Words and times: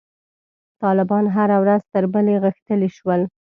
طالبان 0.83 1.25
هره 1.35 1.57
ورځ 1.63 1.81
تر 1.93 2.03
بلې 2.13 2.35
غښتلي 2.43 2.89
شول. 2.97 3.21